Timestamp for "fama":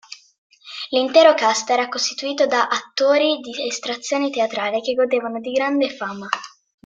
5.95-6.27